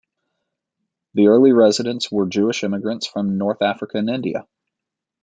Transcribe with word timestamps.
The 1.13 1.27
early 1.27 1.51
residents 1.51 2.11
were 2.11 2.25
Jewish 2.25 2.63
immigrants 2.63 3.05
from 3.05 3.37
North 3.37 3.61
Africa 3.61 3.99
and 3.99 4.09
India. 4.09 4.47